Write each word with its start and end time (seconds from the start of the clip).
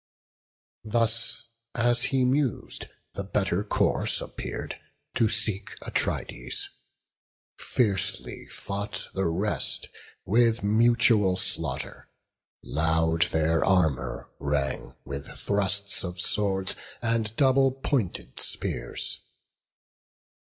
Thus 0.83 1.49
as 1.75 2.05
he 2.05 2.25
mused, 2.25 2.87
the 3.13 3.23
better 3.23 3.63
course 3.63 4.19
appear'd, 4.19 4.75
To 5.13 5.29
seek 5.29 5.77
Atrides; 5.83 6.69
fiercely 7.59 8.47
fought 8.47 9.09
the 9.13 9.27
rest 9.27 9.89
With 10.25 10.63
mutual 10.63 11.37
slaughter; 11.37 12.09
loud 12.63 13.27
their 13.31 13.63
armour 13.63 14.27
rang 14.39 14.95
With 15.05 15.27
thrusts 15.37 16.03
of 16.03 16.19
swords 16.19 16.75
and 17.03 17.35
double 17.35 17.71
pointed 17.71 18.39
spears. 18.39 19.19